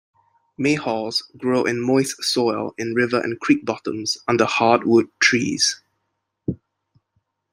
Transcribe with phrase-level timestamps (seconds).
[0.59, 5.79] Mayhaws grow in moist soil in river and creek bottoms under hardwood trees.